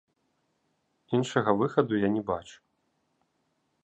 Іншага 1.17 1.53
выхаду 1.59 1.93
я 2.05 2.09
не 2.15 2.23
бачу. 2.31 2.57